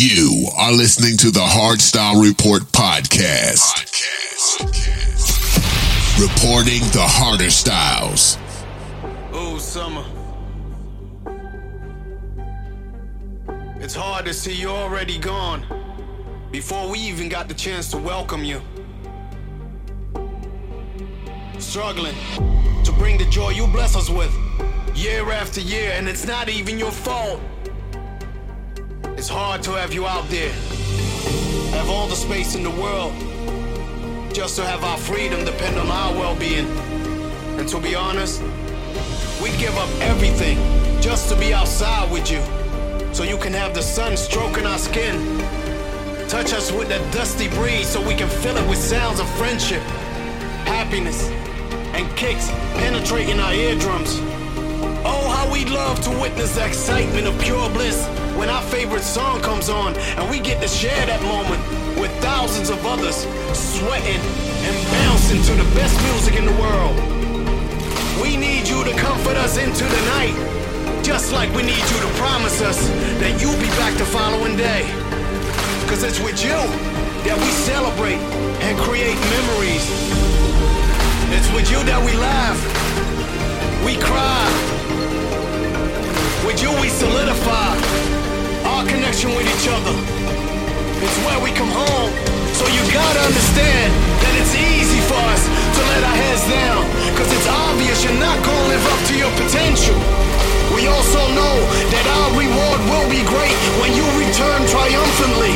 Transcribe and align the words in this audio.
You 0.00 0.46
are 0.56 0.70
listening 0.70 1.16
to 1.16 1.32
the 1.32 1.40
Hardstyle 1.40 2.22
Report 2.22 2.62
podcast. 2.70 3.82
Reporting 6.20 6.82
the 6.92 7.02
harder 7.02 7.50
styles. 7.50 8.38
Oh, 9.32 9.58
summer. 9.58 10.04
It's 13.80 13.96
hard 13.96 14.24
to 14.26 14.32
see 14.32 14.54
you 14.54 14.68
already 14.68 15.18
gone 15.18 15.66
before 16.52 16.88
we 16.88 17.00
even 17.00 17.28
got 17.28 17.48
the 17.48 17.54
chance 17.54 17.90
to 17.90 17.96
welcome 17.96 18.44
you. 18.44 18.62
Struggling 21.58 22.14
to 22.84 22.92
bring 22.92 23.18
the 23.18 23.26
joy 23.30 23.48
you 23.48 23.66
bless 23.66 23.96
us 23.96 24.08
with 24.08 24.32
year 24.94 25.28
after 25.32 25.60
year, 25.60 25.90
and 25.94 26.08
it's 26.08 26.24
not 26.24 26.48
even 26.48 26.78
your 26.78 26.92
fault. 26.92 27.40
It's 29.18 29.28
hard 29.28 29.64
to 29.64 29.72
have 29.72 29.92
you 29.92 30.06
out 30.06 30.28
there, 30.28 30.52
have 31.72 31.90
all 31.90 32.06
the 32.06 32.14
space 32.14 32.54
in 32.54 32.62
the 32.62 32.70
world, 32.70 33.12
just 34.32 34.54
to 34.54 34.64
have 34.64 34.84
our 34.84 34.96
freedom 34.96 35.44
depend 35.44 35.76
on 35.76 35.88
our 35.88 36.14
well 36.14 36.36
being. 36.36 36.68
And 37.58 37.68
to 37.68 37.80
be 37.80 37.96
honest, 37.96 38.40
we 39.42 39.50
give 39.58 39.76
up 39.76 39.90
everything 40.00 40.56
just 41.02 41.28
to 41.30 41.36
be 41.36 41.52
outside 41.52 42.08
with 42.12 42.30
you, 42.30 42.40
so 43.12 43.24
you 43.24 43.38
can 43.38 43.52
have 43.52 43.74
the 43.74 43.82
sun 43.82 44.16
stroking 44.16 44.66
our 44.66 44.78
skin. 44.78 45.16
Touch 46.28 46.52
us 46.52 46.70
with 46.70 46.88
that 46.88 47.02
dusty 47.12 47.48
breeze 47.48 47.88
so 47.88 48.00
we 48.00 48.14
can 48.14 48.28
fill 48.28 48.56
it 48.56 48.68
with 48.68 48.78
sounds 48.78 49.18
of 49.18 49.28
friendship, 49.30 49.82
happiness, 50.62 51.28
and 51.92 52.06
kicks 52.16 52.50
penetrating 52.78 53.40
our 53.40 53.52
eardrums. 53.52 54.20
We 55.58 55.64
love 55.64 56.00
to 56.02 56.10
witness 56.20 56.54
the 56.54 56.64
excitement 56.64 57.26
of 57.26 57.36
pure 57.40 57.68
bliss 57.70 58.06
when 58.38 58.48
our 58.48 58.62
favorite 58.70 59.02
song 59.02 59.40
comes 59.40 59.68
on 59.68 59.96
and 60.14 60.30
we 60.30 60.38
get 60.38 60.62
to 60.62 60.68
share 60.68 61.04
that 61.06 61.20
moment 61.20 61.58
with 61.98 62.14
thousands 62.22 62.70
of 62.70 62.78
others 62.86 63.26
sweating 63.58 64.22
and 64.62 64.74
bouncing 65.02 65.42
to 65.42 65.54
the 65.58 65.66
best 65.74 65.98
music 66.06 66.38
in 66.38 66.46
the 66.46 66.54
world. 66.62 66.94
We 68.22 68.36
need 68.36 68.68
you 68.68 68.84
to 68.84 68.94
comfort 69.02 69.34
us 69.36 69.58
into 69.58 69.82
the 69.82 70.02
night, 70.14 70.38
just 71.02 71.32
like 71.32 71.50
we 71.50 71.64
need 71.64 71.82
you 71.90 71.98
to 72.06 72.10
promise 72.22 72.62
us 72.62 72.78
that 73.18 73.42
you'll 73.42 73.58
be 73.58 73.70
back 73.82 73.98
the 73.98 74.06
following 74.06 74.54
day. 74.54 74.86
Cause 75.90 76.04
it's 76.04 76.22
with 76.22 76.38
you 76.38 76.54
that 77.26 77.34
we 77.34 77.50
celebrate 77.66 78.22
and 78.62 78.78
create 78.78 79.18
memories. 79.34 79.82
It's 81.34 81.50
with 81.50 81.66
you 81.66 81.82
that 81.82 81.98
we 82.06 82.14
laugh, 82.14 82.62
we 83.84 83.98
cry. 83.98 84.87
With 86.48 86.64
you 86.64 86.72
we 86.80 86.88
solidify 86.88 87.76
our 88.72 88.80
connection 88.88 89.28
with 89.36 89.44
each 89.44 89.68
other. 89.68 89.92
It's 91.04 91.18
where 91.28 91.36
we 91.44 91.52
come 91.52 91.68
home. 91.68 92.08
So 92.56 92.64
you 92.72 92.80
gotta 92.88 93.20
understand 93.20 93.92
that 94.24 94.32
it's 94.40 94.56
easy 94.56 94.96
for 95.04 95.20
us 95.28 95.44
to 95.44 95.80
let 95.92 96.00
our 96.08 96.16
heads 96.16 96.48
down. 96.48 96.88
Cause 97.20 97.28
it's 97.36 97.44
obvious 97.52 98.00
you're 98.00 98.16
not 98.16 98.40
gonna 98.40 98.72
live 98.72 98.80
up 98.80 99.00
to 99.12 99.14
your 99.20 99.28
potential. 99.36 99.92
We 100.72 100.88
also 100.88 101.20
know 101.36 101.54
that 101.92 102.06
our 102.16 102.40
reward 102.40 102.80
will 102.96 103.08
be 103.12 103.20
great 103.28 103.58
when 103.84 103.92
you 103.92 104.08
return 104.16 104.64
triumphantly. 104.72 105.52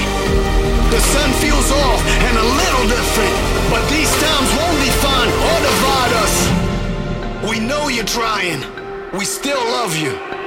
The 0.93 1.01
sun 1.01 1.33
feels 1.41 1.73
off 1.89 2.05
and 2.05 2.37
a 2.37 2.47
little 2.53 2.87
different, 2.93 3.37
but 3.73 3.81
these 3.89 4.13
times 4.21 4.49
won't 4.61 4.77
define 4.85 5.31
or 5.41 5.57
divide 5.57 6.13
us. 6.21 6.35
We 7.49 7.65
know 7.65 7.89
you're 7.89 8.05
trying. 8.05 8.61
We 9.17 9.25
still 9.25 9.65
love 9.73 9.97
you. 9.97 10.42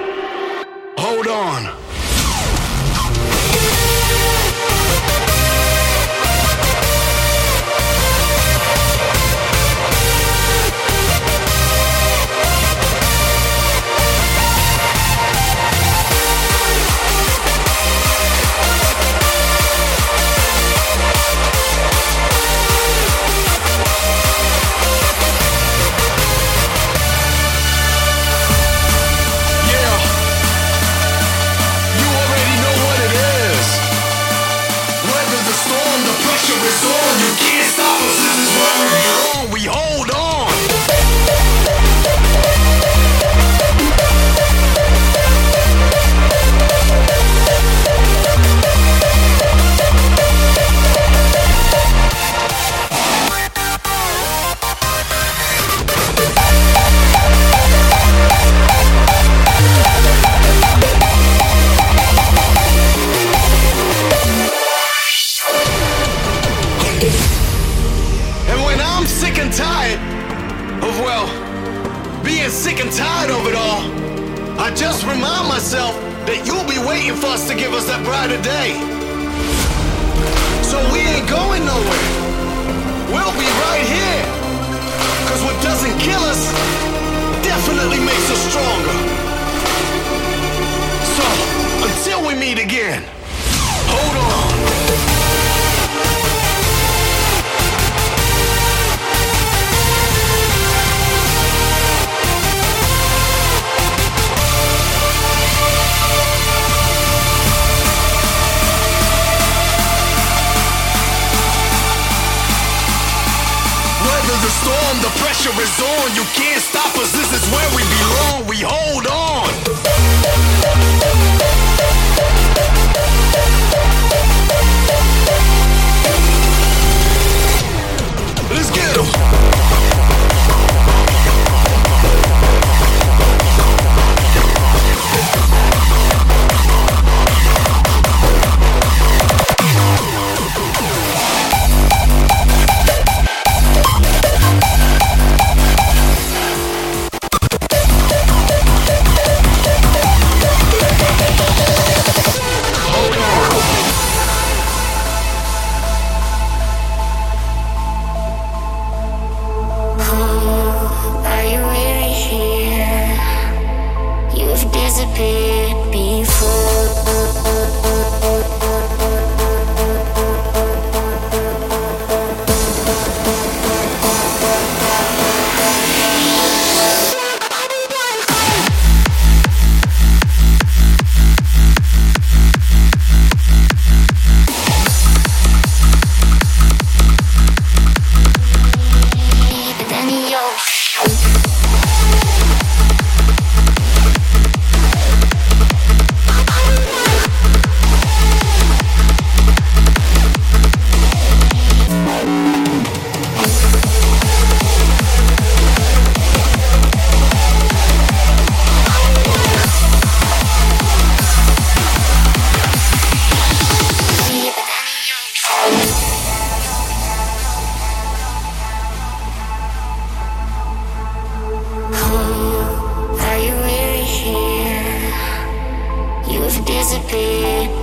Hold 0.98 1.28
on. 1.28 1.85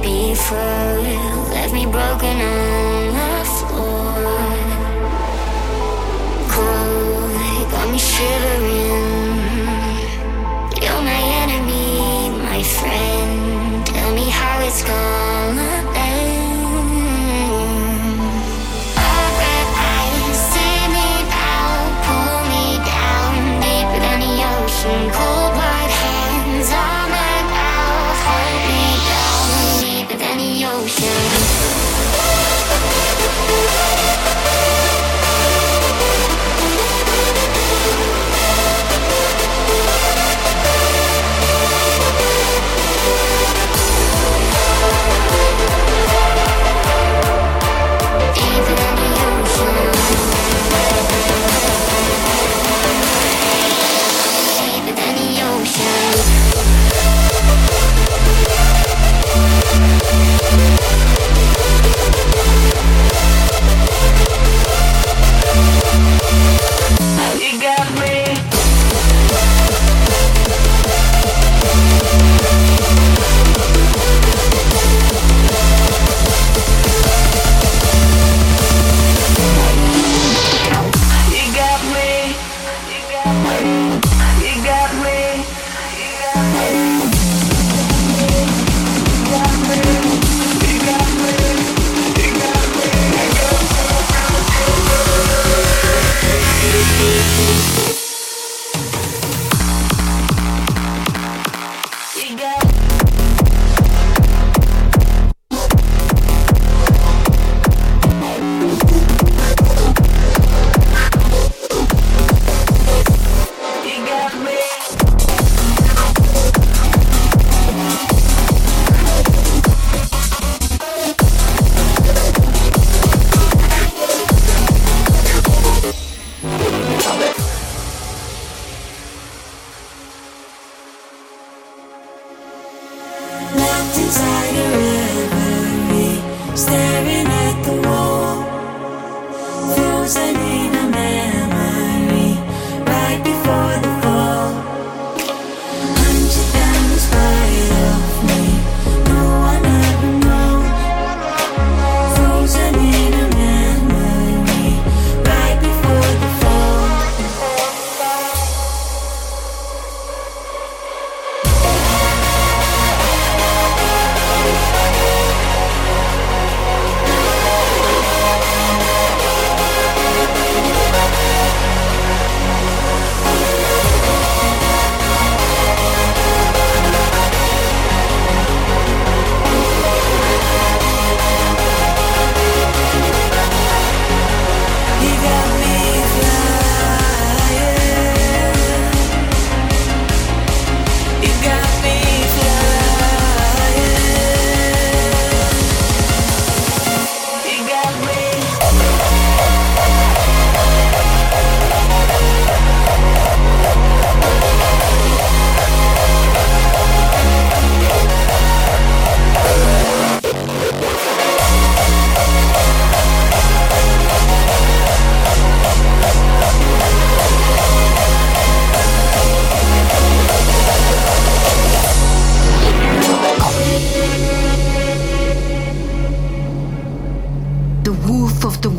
before 0.00 0.98
you 1.00 1.20
left 1.50 1.72
me 1.74 1.84
broken 1.84 2.40
on 2.40 3.12
the 3.18 3.44
floor. 3.44 4.14
Cold, 6.48 7.98
shivering. 7.98 8.51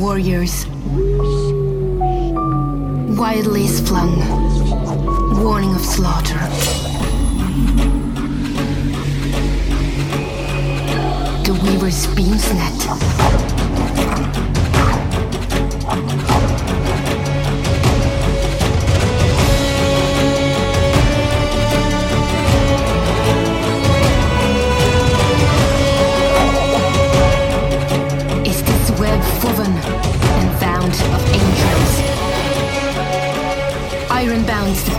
warriors. 0.03 0.65
wildly 3.17 3.63
is 3.63 3.79
flung, 3.87 4.19
warning 5.41 5.73
of 5.73 5.79
slaughter. 5.79 6.39
The 11.45 11.57
weaver's 11.63 12.05
beam's 12.15 12.53
net. 12.53 13.12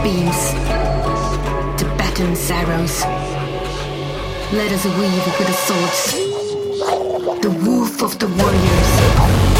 beams, 0.04 0.52
to 1.78 1.84
arrows. 2.50 3.00
Let 4.52 4.70
us 4.70 4.84
weave 4.84 5.26
with 5.26 5.46
the 5.50 5.56
swords, 5.66 6.12
the 7.40 7.50
woof 7.64 8.02
of 8.02 8.18
the 8.18 8.28
warriors. 8.28 9.53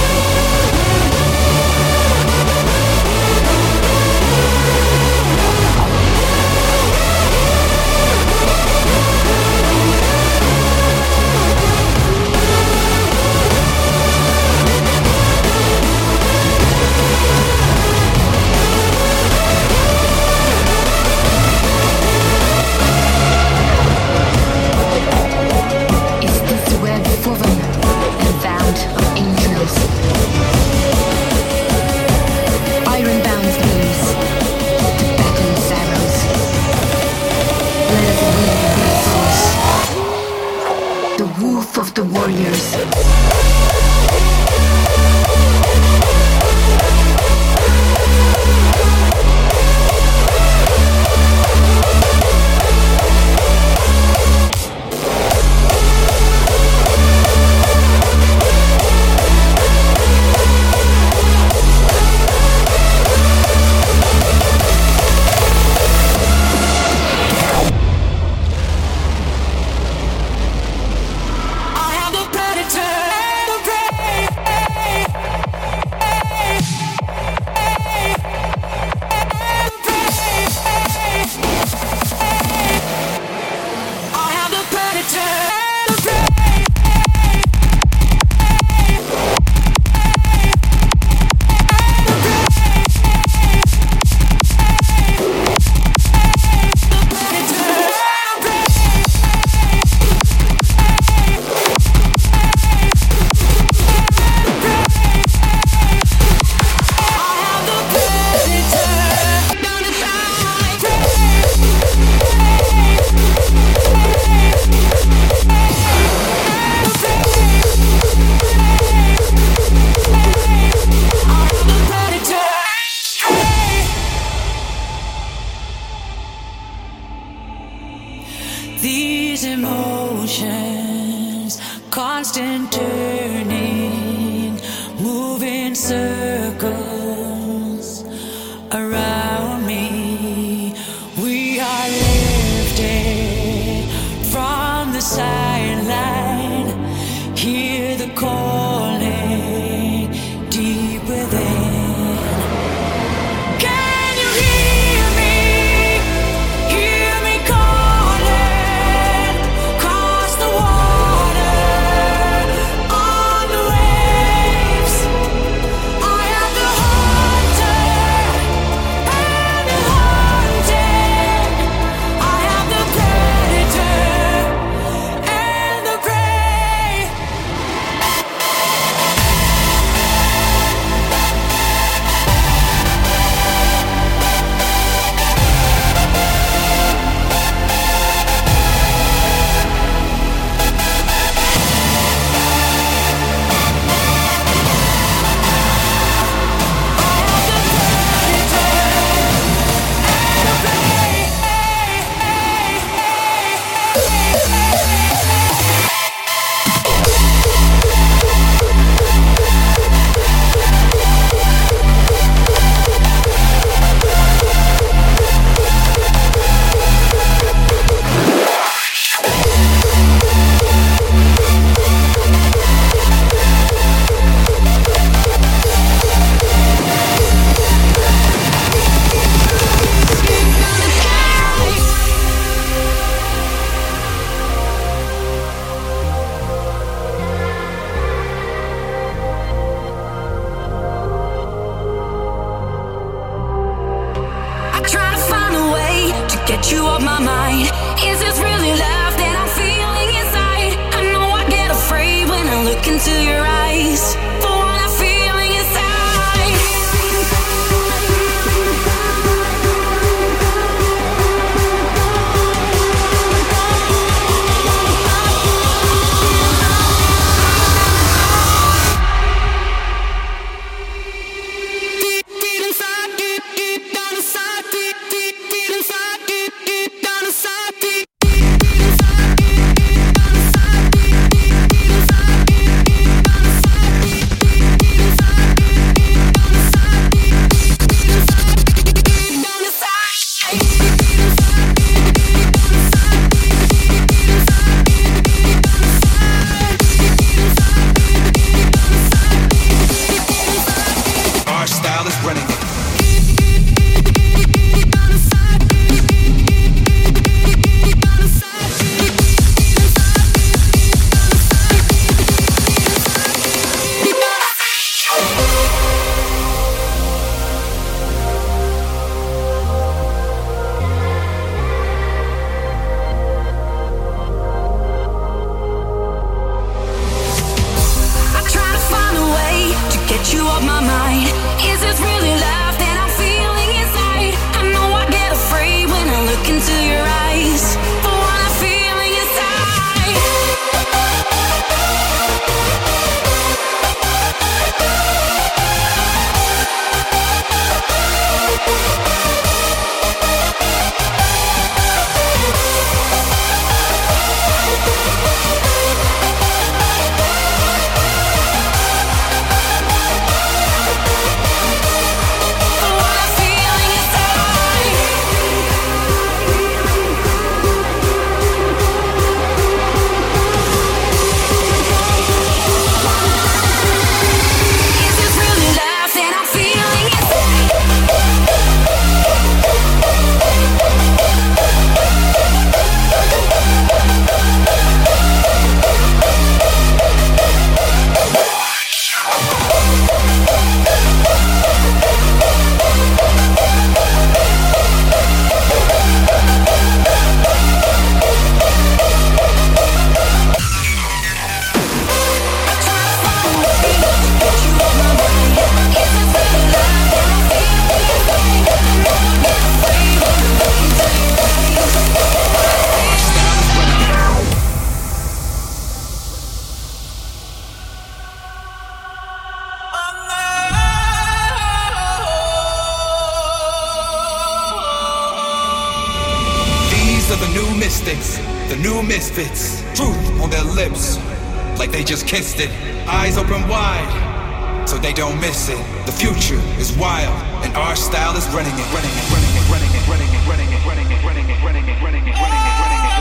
Kissed 432.35 432.59
it. 432.59 432.71
Eyes 433.07 433.39
open 433.39 433.63
wide, 433.69 434.89
so 434.89 434.99
they 434.99 435.13
don't 435.13 435.41
miss 435.41 435.69
it. 435.69 435.79
The 436.05 436.11
future 436.11 436.59
is 436.83 436.91
wild, 436.99 437.39
and 437.63 437.73
our 437.77 437.95
style 437.95 438.37
is 438.37 438.45
running 438.49 438.75
it, 438.75 438.89
running 438.91 439.15
it, 439.15 439.31
running 439.31 439.55
it, 439.55 439.63
running 439.71 439.95
it, 439.95 440.03
running 440.11 440.31
it, 440.35 440.43
running 440.51 440.73
it, 440.75 440.83
running 440.83 441.07
it, 441.15 441.23
running 441.23 441.47
it, 441.47 441.63
running 441.63 441.87
it, 441.87 442.03
running 442.03 442.27
it, 442.27 442.35
running 442.35 442.67
it, 442.67 442.75
running 442.83 443.05
it, 443.07 443.15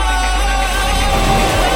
Our 1.64 1.73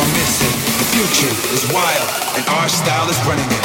The 0.00 0.86
future 0.96 1.34
is 1.52 1.70
wild, 1.74 2.08
and 2.34 2.48
our 2.48 2.68
style 2.70 3.10
is 3.10 3.18
running 3.26 3.44
it. 3.50 3.60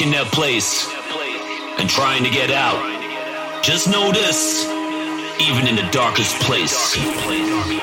In 0.00 0.10
that 0.10 0.26
place 0.32 0.88
and 1.78 1.88
trying 1.88 2.22
to 2.22 2.30
get 2.30 2.50
out. 2.50 2.78
Just 3.64 3.88
know 3.88 4.12
this 4.12 4.66
even 5.40 5.66
in 5.66 5.76
the 5.76 5.88
darkest 5.90 6.38
place, 6.40 6.94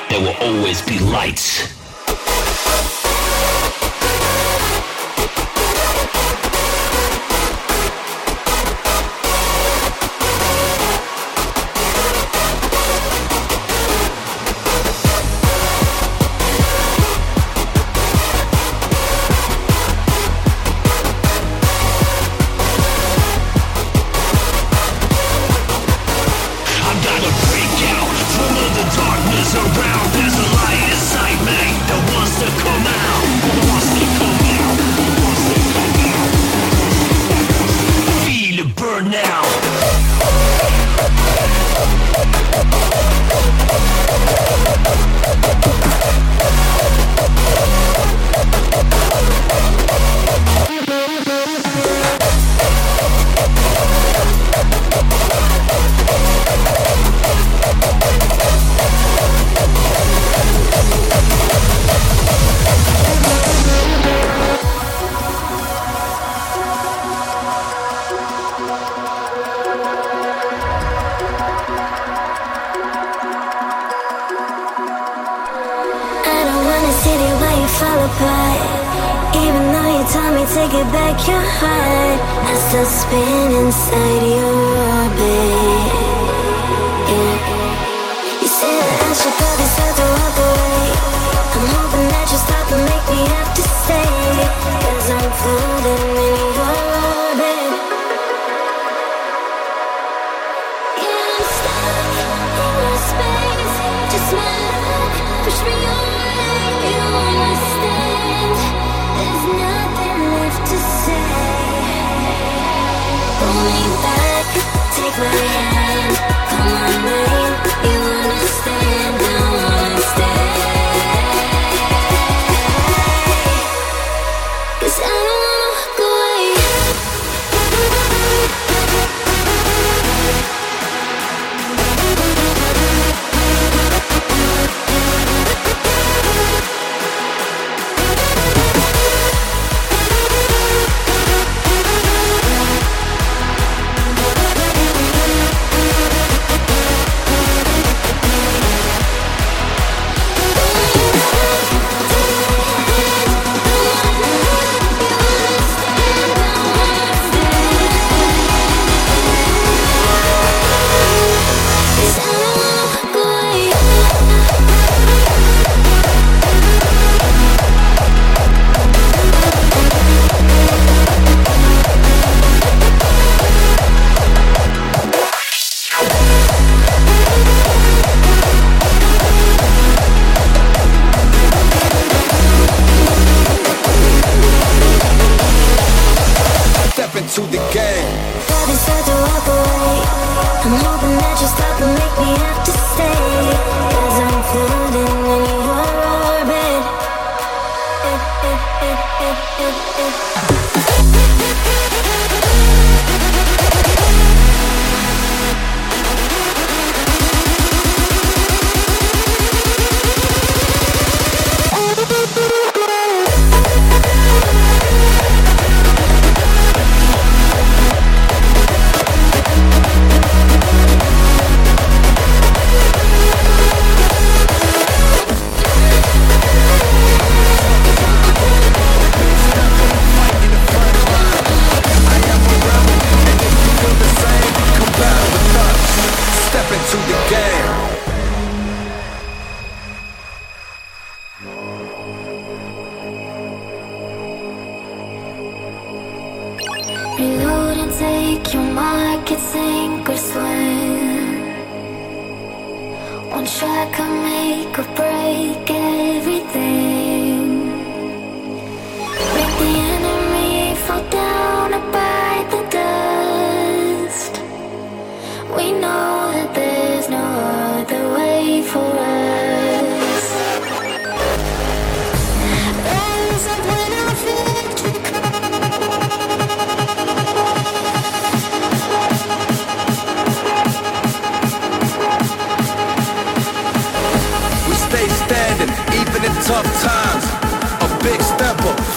there 0.08 0.20
will 0.20 0.36
always 0.40 0.82
be 0.82 0.98
light. 0.98 1.75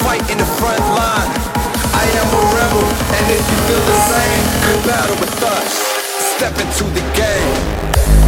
fight 0.09 0.31
in 0.31 0.39
the 0.39 0.49
front 0.57 0.81
line. 0.97 1.31
I 1.93 2.05
am 2.21 2.29
a 2.33 2.43
rebel, 2.57 2.87
and 3.17 3.25
if 3.37 3.45
you 3.51 3.57
feel 3.67 3.83
the 3.93 3.99
same, 4.09 4.41
come 4.65 4.81
battle 4.89 5.17
with 5.21 5.43
us. 5.43 5.71
Step 6.33 6.53
into 6.57 6.85
the 6.97 7.05
game. 7.13 8.18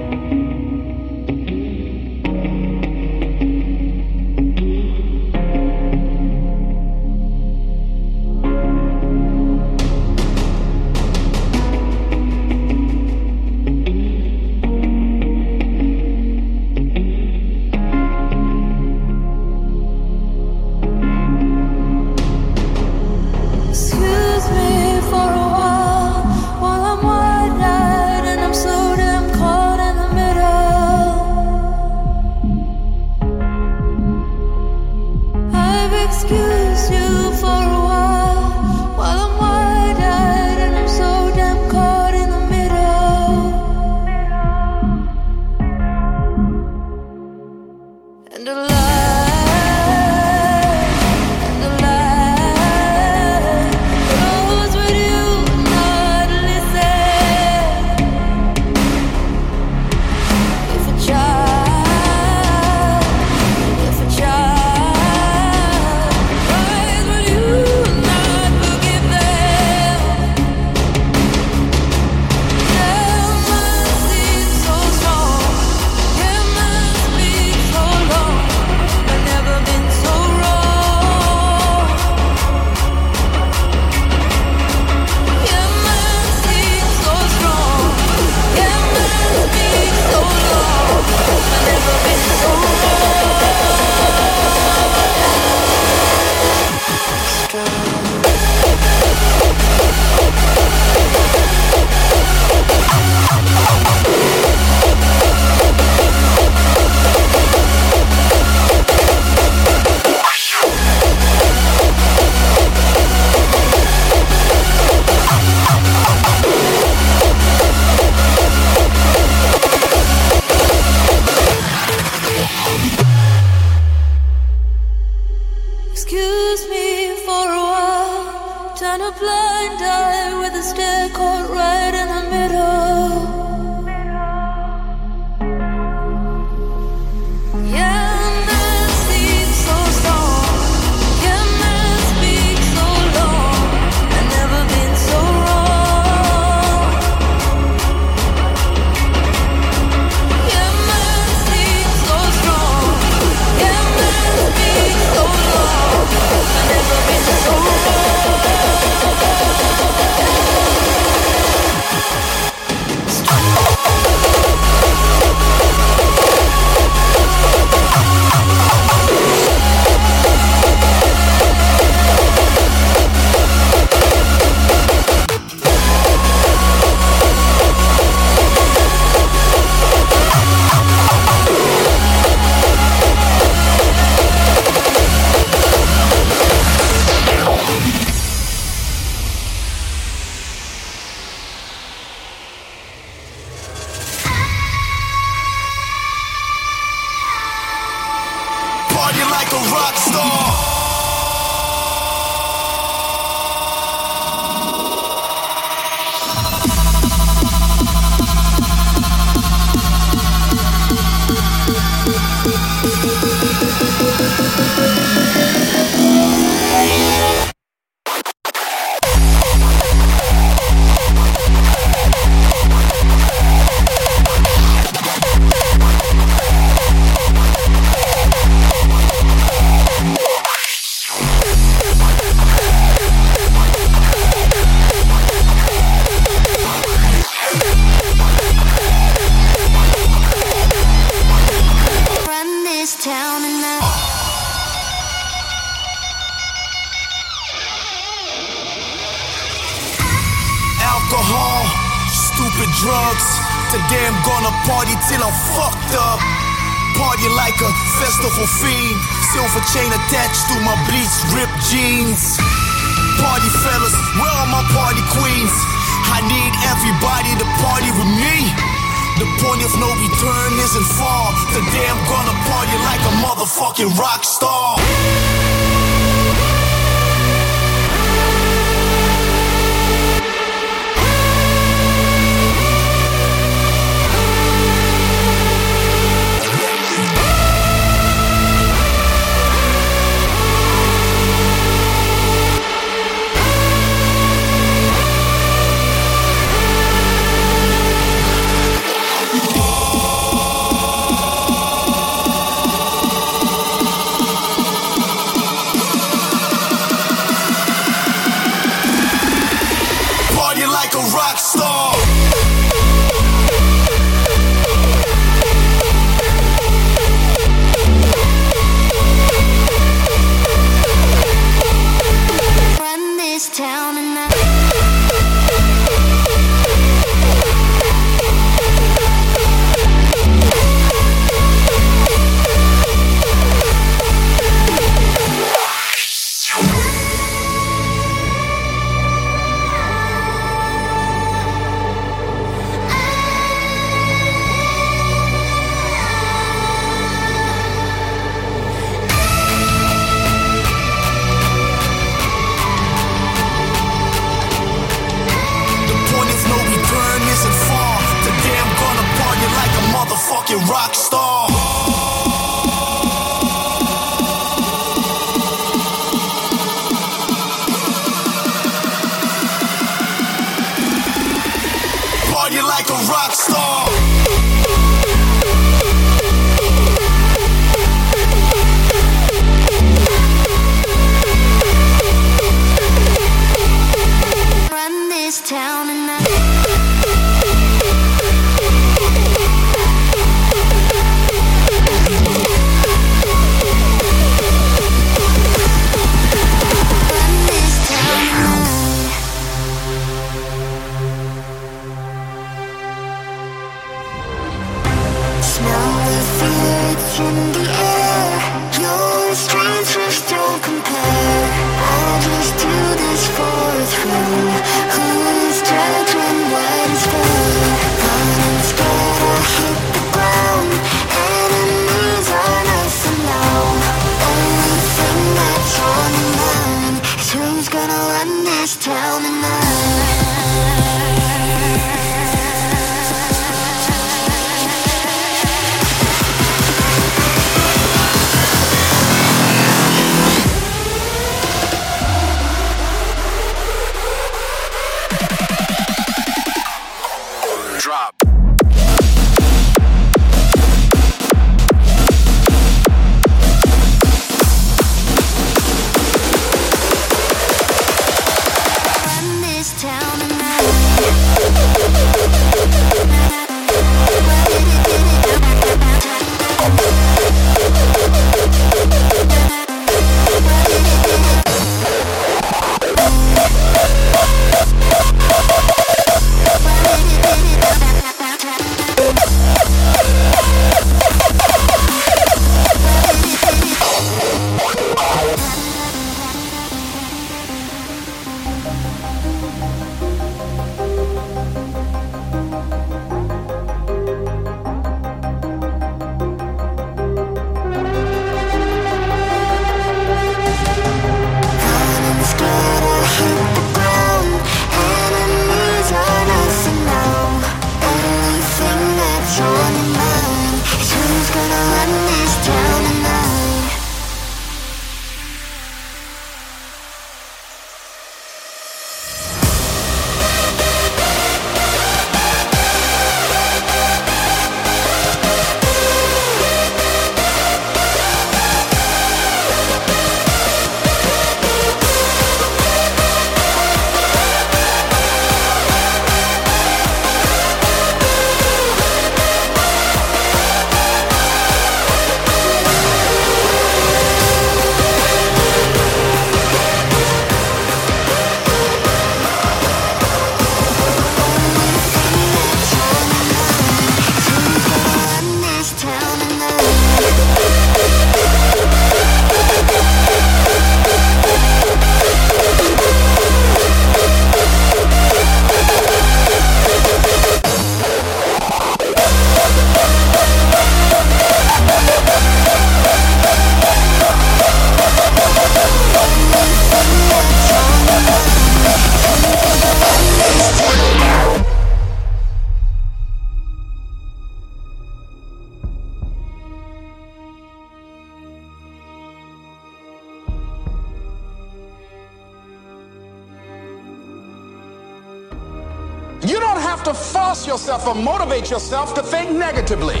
Motivate 598.44 598.50
yourself 598.50 598.94
to 598.94 599.02
think 599.02 599.30
negatively, 599.30 600.00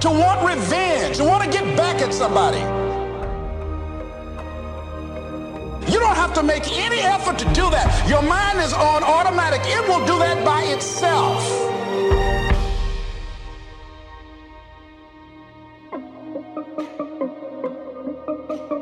to 0.00 0.10
want 0.10 0.42
revenge, 0.44 1.16
to 1.18 1.24
want 1.24 1.44
to 1.44 1.50
get 1.50 1.76
back 1.76 2.00
at 2.02 2.12
somebody. 2.12 2.60
You 5.90 6.00
don't 6.00 6.16
have 6.16 6.34
to 6.34 6.42
make 6.42 6.64
any 6.72 6.98
effort 6.98 7.38
to 7.38 7.44
do 7.54 7.70
that. 7.70 8.08
Your 8.08 8.22
mind 8.22 8.58
is 8.58 8.72
on 8.72 9.04
automatic, 9.04 9.60
it 9.64 9.88
will 9.88 10.04
do 10.06 10.18
that 10.18 10.44
by 10.44 10.62
itself. 10.64 11.42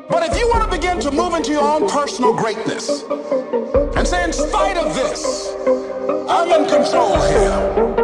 But 0.08 0.30
if 0.30 0.38
you 0.38 0.48
want 0.48 0.64
to 0.64 0.70
begin 0.70 0.98
to 1.00 1.10
move 1.10 1.34
into 1.34 1.52
your 1.52 1.64
own 1.64 1.88
personal 1.88 2.34
greatness 2.34 3.02
and 3.96 4.06
say, 4.06 4.24
in 4.24 4.32
spite 4.32 4.76
of 4.78 4.94
this, 4.94 5.52
I'm 6.26 6.50
in 6.50 6.68
control 6.68 7.20
here. 7.20 8.03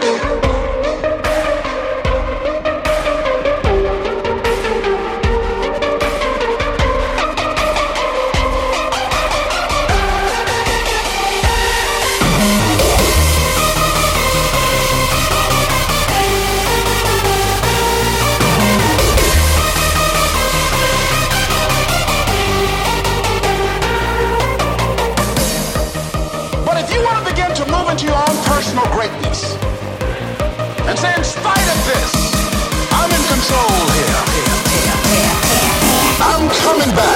because 36.63 37.10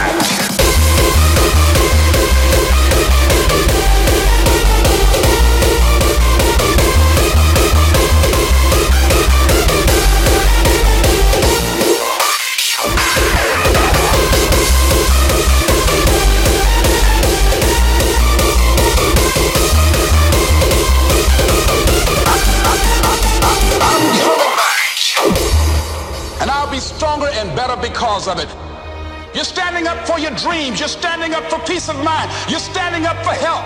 your 30.25 30.35
dreams. 30.37 30.79
You're 30.79 30.89
standing 30.89 31.35
up 31.35 31.43
for 31.51 31.59
peace 31.59 31.87
of 31.87 32.03
mind. 32.03 32.31
You're 32.49 32.59
standing 32.59 33.05
up 33.05 33.17
for 33.23 33.33
help. 33.33 33.65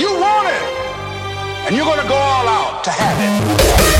You 0.00 0.08
want 0.18 0.48
it, 0.48 1.66
and 1.66 1.76
you're 1.76 1.84
going 1.84 2.00
to 2.00 2.08
go 2.08 2.14
all 2.14 2.48
out 2.48 2.84
to 2.84 2.90
have 2.90 3.96
it. 3.96 3.99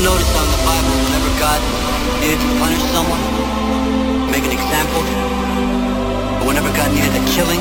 ever 0.00 0.16
noticed 0.16 0.32
on 0.32 0.48
the 0.48 0.62
Bible 0.64 0.96
whenever 1.04 1.28
God 1.36 1.60
needed 2.24 2.40
to 2.40 2.48
punish 2.56 2.80
someone, 2.88 3.20
make 4.32 4.44
an 4.48 4.52
example, 4.52 5.04
or 6.40 6.48
whenever 6.48 6.72
God 6.72 6.88
needed 6.96 7.12
a 7.12 7.22
killing, 7.28 7.60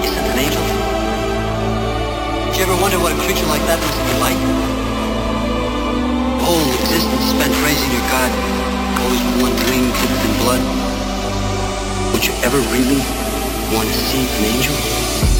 he 0.00 0.08
sent 0.08 0.24
an 0.24 0.38
angel? 0.40 0.64
Did 2.48 2.56
you 2.56 2.64
ever 2.64 2.76
wonder 2.80 2.96
what 2.96 3.12
a 3.12 3.18
creature 3.28 3.44
like 3.52 3.60
that 3.68 3.76
must 3.76 4.00
be 4.08 4.14
like? 4.24 4.40
The 6.40 6.44
whole 6.48 6.68
existence 6.80 7.24
spent 7.28 7.52
praising 7.60 7.92
your 7.92 8.06
God 8.08 8.32
goes 8.96 9.20
one 9.44 9.56
wing 9.68 9.92
dipped 9.92 10.24
in 10.24 10.32
blood. 10.40 10.62
Would 12.12 12.24
you 12.24 12.32
ever 12.40 12.60
really 12.72 13.02
want 13.68 13.88
to 13.88 13.98
see 14.08 14.24
an 14.24 14.44
angel? 14.48 15.31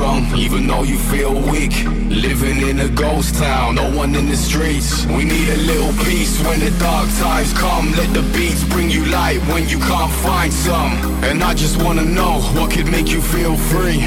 strong, 0.00 0.24
even 0.38 0.66
though 0.66 0.82
you 0.82 0.98
feel 1.12 1.34
weak. 1.52 1.84
Living 2.08 2.58
in 2.68 2.80
a 2.80 2.88
ghost 2.88 3.34
town, 3.34 3.74
no 3.74 3.94
one 3.94 4.14
in 4.14 4.26
the 4.26 4.36
streets. 4.36 5.04
We 5.06 5.24
need 5.24 5.48
a 5.48 5.58
little 5.70 5.92
peace 6.04 6.40
when 6.46 6.58
the 6.60 6.70
dark 6.78 7.08
times 7.18 7.52
come. 7.52 7.92
Let 7.92 8.12
the 8.14 8.22
beats 8.34 8.64
bring 8.64 8.90
you 8.90 9.04
light 9.06 9.40
when 9.52 9.68
you 9.68 9.78
can't 9.78 10.12
find 10.24 10.52
some. 10.52 10.92
And 11.22 11.42
I 11.42 11.52
just 11.54 11.82
wanna 11.82 12.04
know 12.04 12.40
what 12.56 12.70
could 12.72 12.90
make 12.90 13.08
you 13.08 13.20
feel 13.20 13.56
free. 13.56 14.00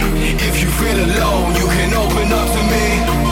If 0.50 0.56
you 0.62 0.70
feel 0.82 0.98
alone, 0.98 1.50
you 1.62 1.68
can 1.78 1.94
open 1.94 2.28
up 2.41 2.50
to 2.56 2.64
me. 2.74 3.23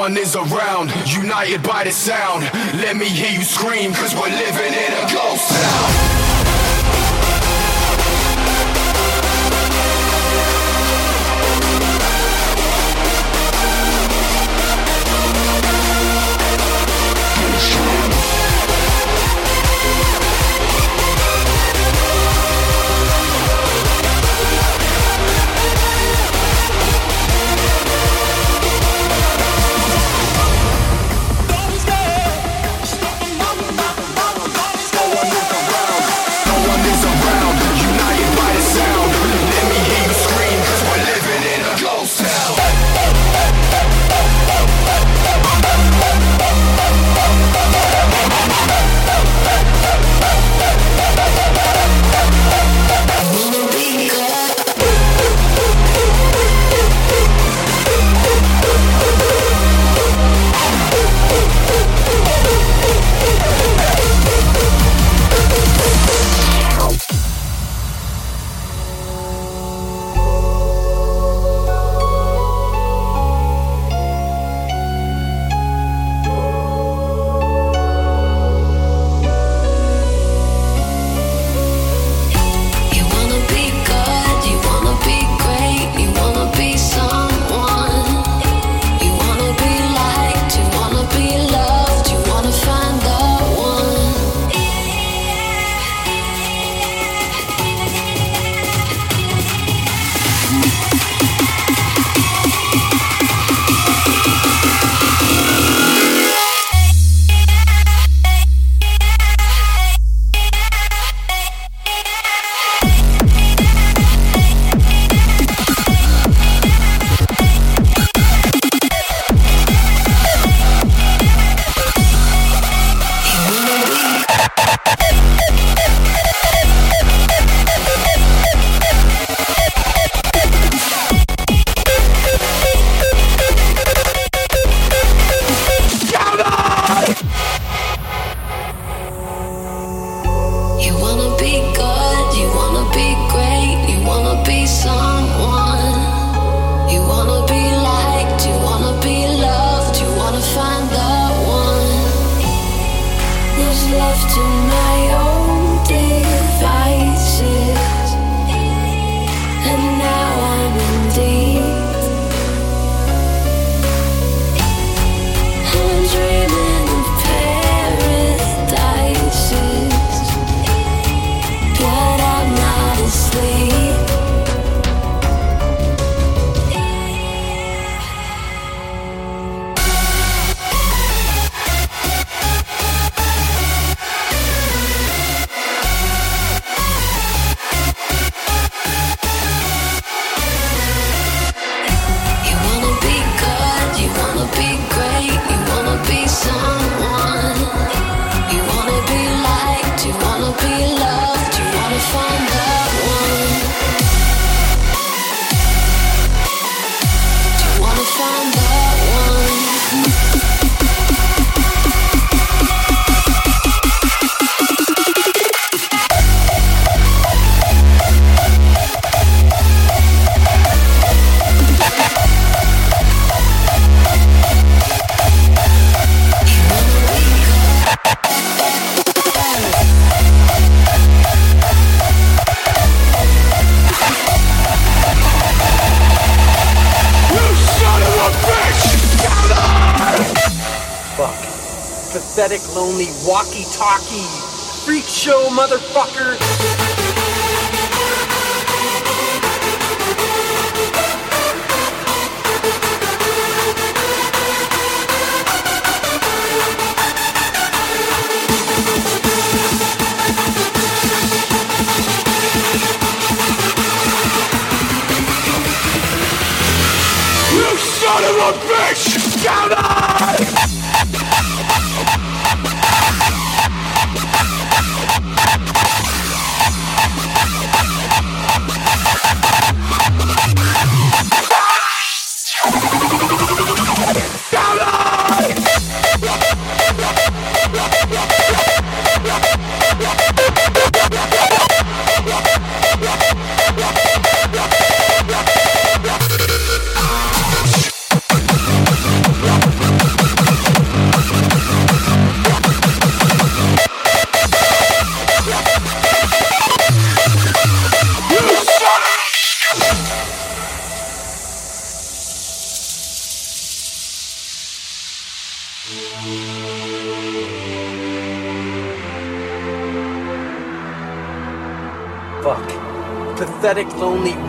one 0.00 0.16
is 0.16 0.34
around, 0.34 0.90
united 1.04 1.62
by 1.62 1.84
the 1.84 1.92
sound. 1.92 2.42
Let 2.80 2.96
me 2.96 3.04
hear 3.04 3.30
you 3.30 3.42
scream, 3.42 3.92
cause 3.92 4.14
we're 4.14 4.30
living 4.30 4.72
in 4.72 4.92
a 4.94 5.12
ghost 5.12 5.50
town. 5.50 6.19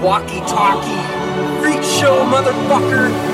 Walkie 0.01 0.41
talkie, 0.41 1.01
freak 1.61 1.83
show 1.83 2.25
motherfucker. 2.25 3.30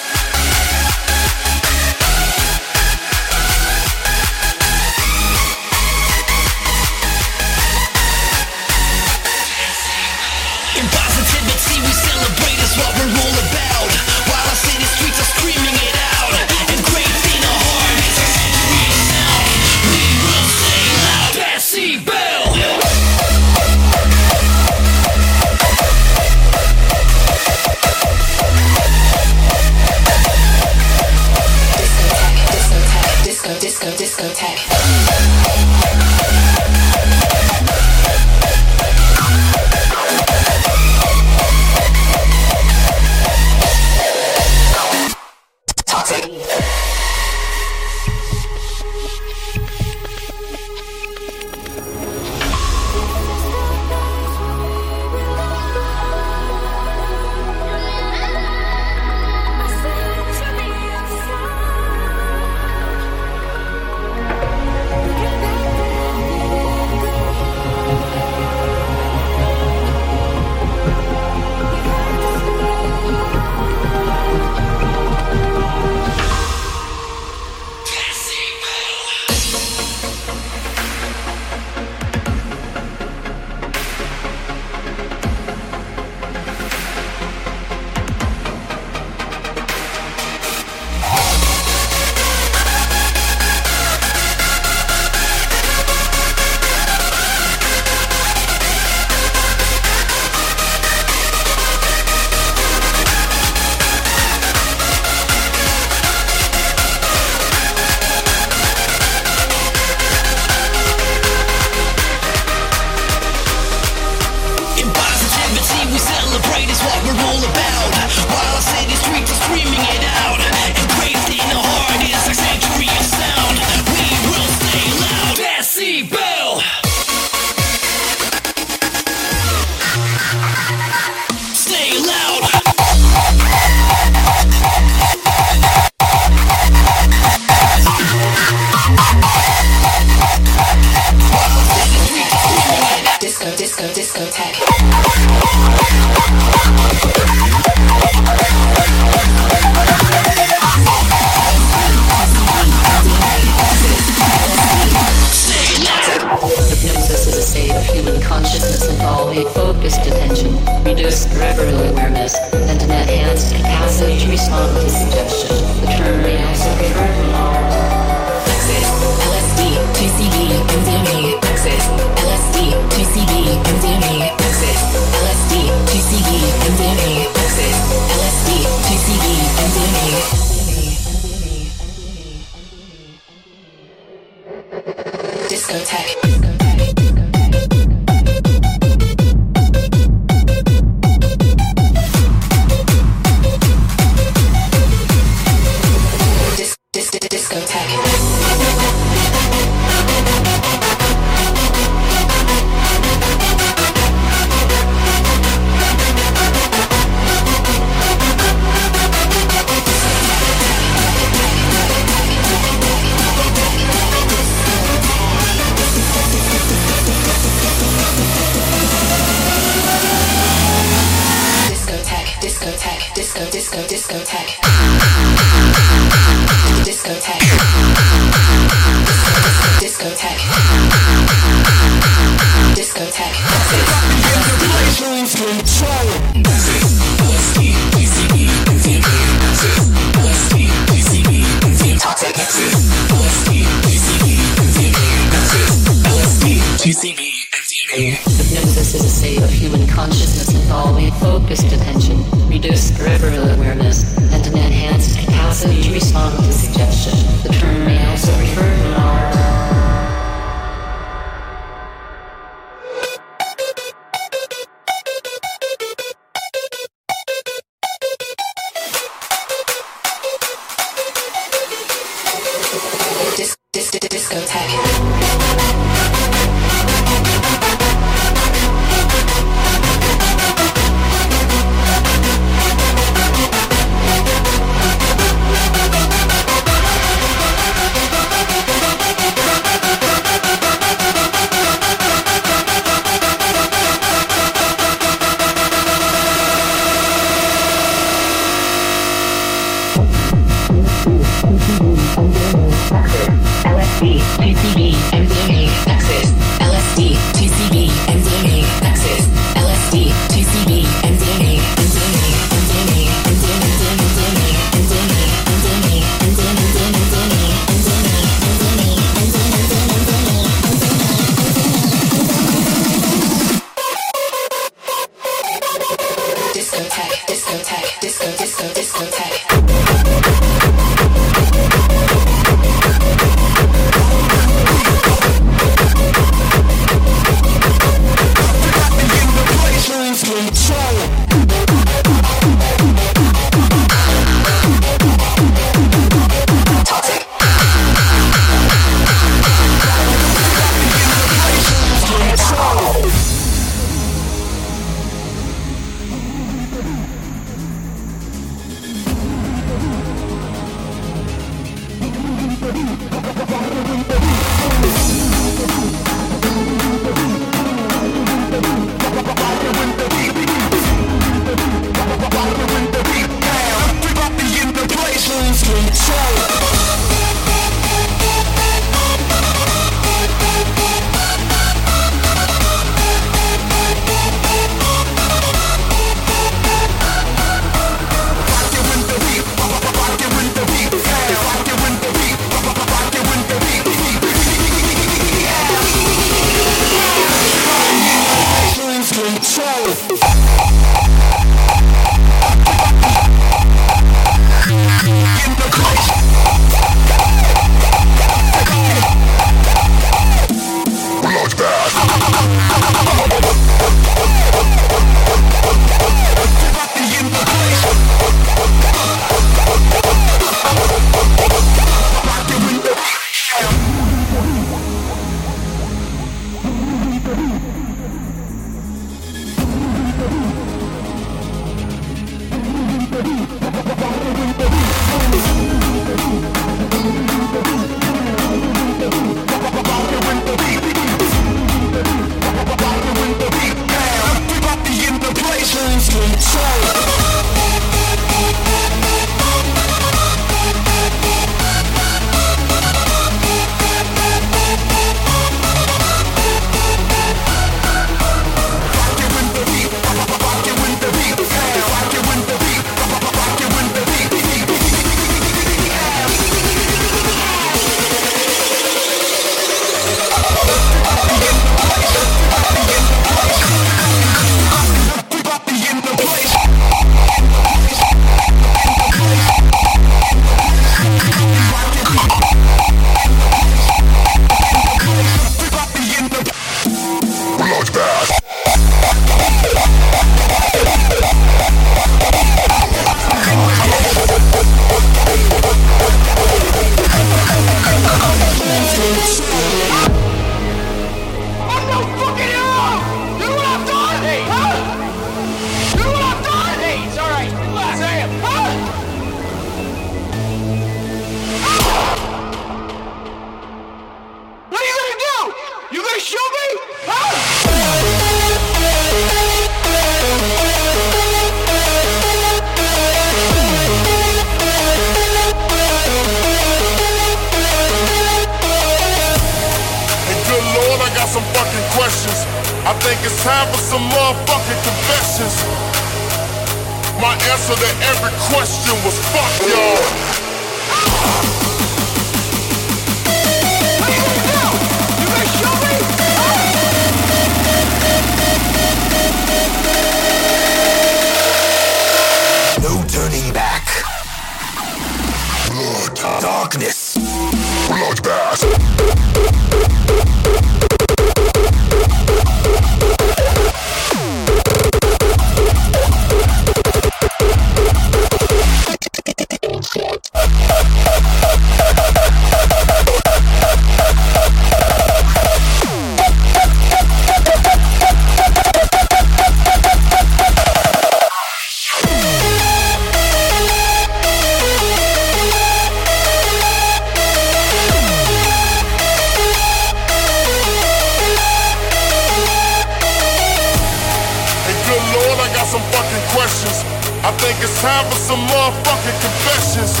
sessions. 596.52 596.84
I 597.24 597.30
think 597.38 597.56
it's 597.62 597.80
time 597.80 598.04
for 598.10 598.16
some 598.16 598.40
motherfucking 598.46 599.18
confessions. 599.20 600.00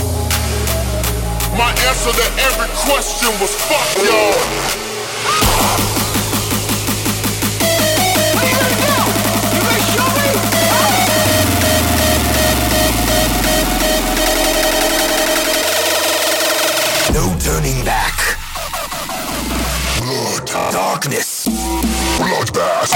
My 1.56 1.70
answer 1.88 2.12
to 2.12 2.26
every 2.48 2.68
question 2.84 3.30
was 3.40 3.54
fuck 3.54 3.88
y'all. 4.04 4.36
No 17.12 17.24
turning 17.38 17.84
back. 17.84 18.16
Blood. 20.00 20.46
Darkness. 20.72 21.46
Bloodbath. 22.18 22.92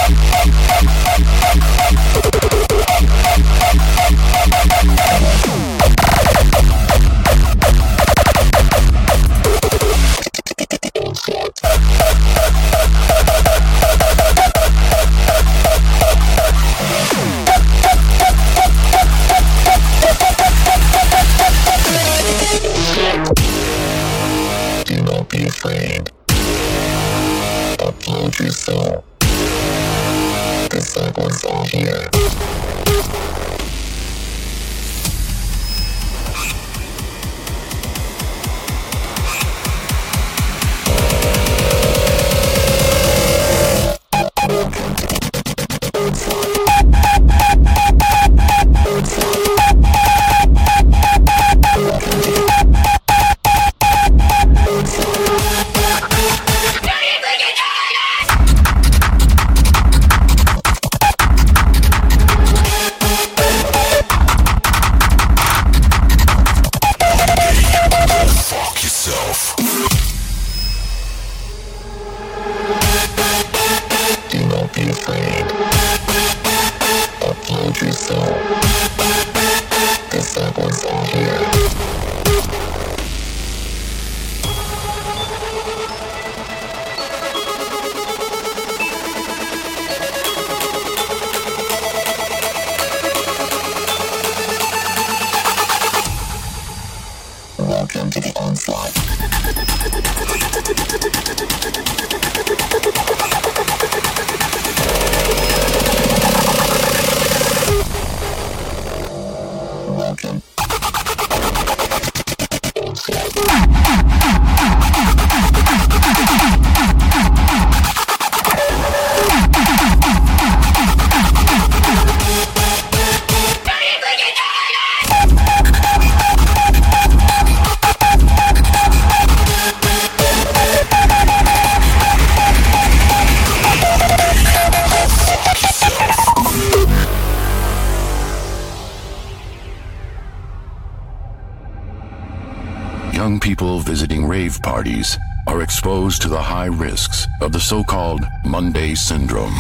Parties 144.63 145.19
are 145.47 145.63
exposed 145.63 146.23
to 146.23 146.29
the 146.29 146.43
high 146.43 146.67
risks 146.67 147.27
of 147.41 147.53
the 147.53 147.61
so-called 147.61 148.25
Monday 148.45 148.95
Syndrome. 148.95 149.55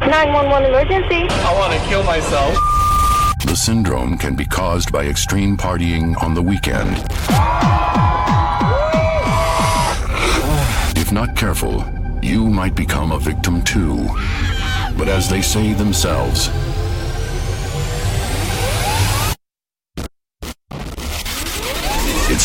911 0.00 0.68
emergency. 0.68 1.26
I 1.30 1.52
want 1.58 1.72
to 1.72 1.88
kill 1.88 2.02
myself. 2.04 2.56
The 3.46 3.54
syndrome 3.54 4.18
can 4.18 4.36
be 4.36 4.44
caused 4.44 4.92
by 4.92 5.06
extreme 5.06 5.56
partying 5.56 6.20
on 6.22 6.34
the 6.34 6.42
weekend. 6.42 6.96
If 10.96 11.12
not 11.12 11.36
careful, 11.36 11.84
you 12.20 12.48
might 12.48 12.74
become 12.74 13.12
a 13.12 13.18
victim 13.18 13.62
too. 13.62 14.08
But 14.96 15.08
as 15.08 15.30
they 15.30 15.40
say 15.40 15.72
themselves, 15.72 16.50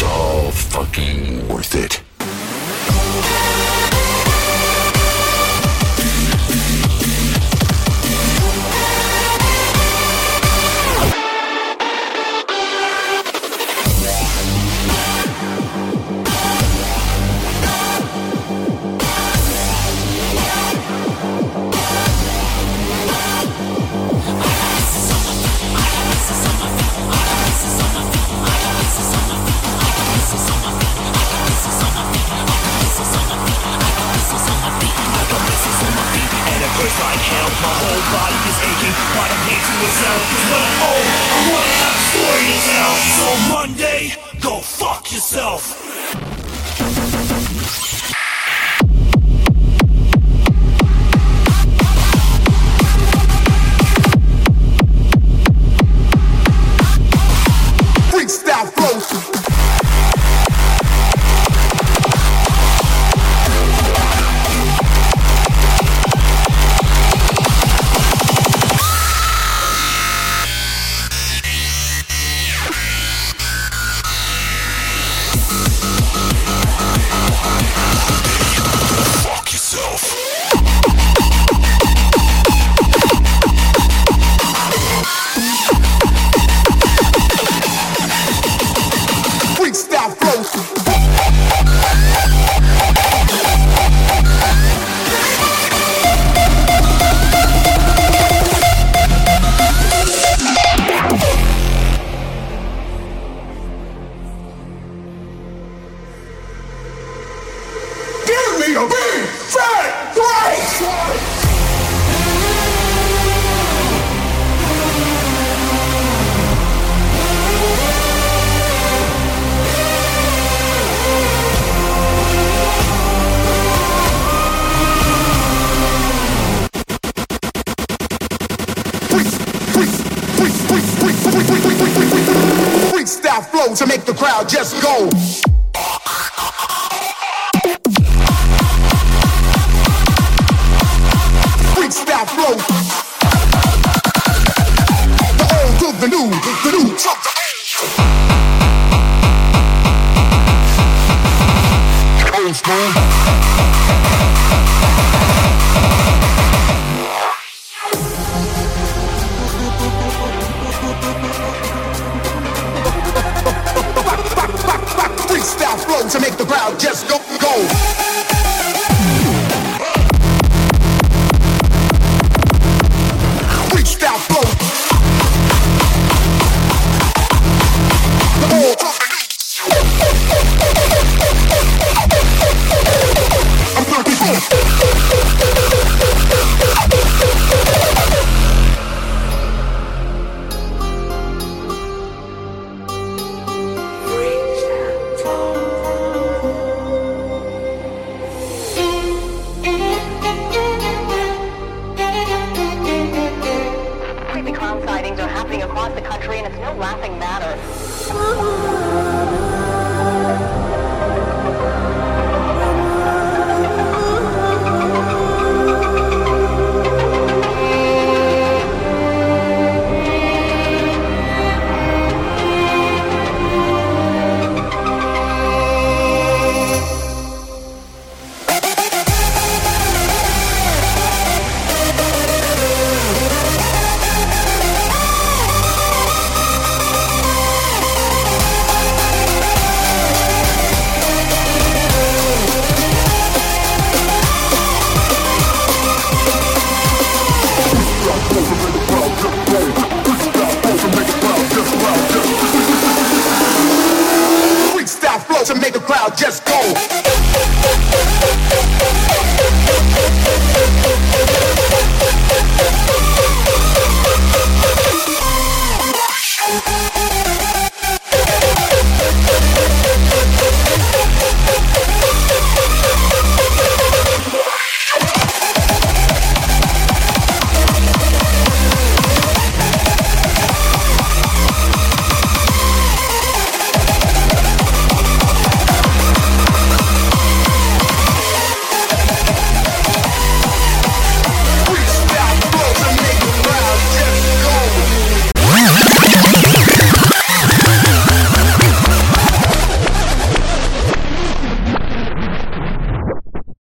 all 0.04 0.52
fucking 0.52 1.48
worth 1.48 1.76
it. 1.76 2.03